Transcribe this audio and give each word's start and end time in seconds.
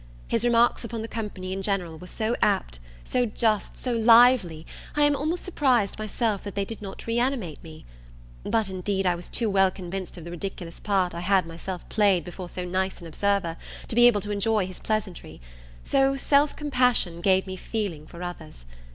His 0.27 0.43
remarks 0.43 0.83
upon 0.83 1.03
the 1.03 1.07
company 1.07 1.53
in 1.53 1.61
general 1.61 1.95
were 1.99 2.07
so 2.07 2.35
apt, 2.41 2.79
so 3.03 3.27
just, 3.27 3.77
so 3.77 3.93
lively, 3.93 4.65
I 4.95 5.03
am 5.03 5.15
almost 5.15 5.45
surprised 5.45 5.99
myself 5.99 6.41
that 6.41 6.55
they 6.55 6.65
did 6.65 6.81
not 6.81 7.05
reanimate 7.05 7.63
me; 7.63 7.85
but, 8.43 8.67
indeed, 8.67 9.05
I 9.05 9.13
was 9.13 9.27
too 9.29 9.47
well 9.47 9.69
convinced 9.69 10.17
of 10.17 10.25
the 10.25 10.31
ridiculous 10.31 10.79
part 10.79 11.13
I 11.13 11.19
had 11.19 11.45
myself 11.45 11.87
played 11.87 12.25
before 12.25 12.49
so 12.49 12.65
nice 12.65 12.99
an 12.99 13.05
observer, 13.05 13.57
to 13.89 13.95
be 13.95 14.07
able 14.07 14.21
to 14.21 14.31
enjoy 14.31 14.65
his 14.65 14.79
pleasantry: 14.79 15.39
so 15.83 16.15
self 16.15 16.55
compassion 16.55 17.21
gave 17.21 17.45
me 17.45 17.55
feeling 17.55 18.07
for 18.07 18.23
others. 18.23 18.65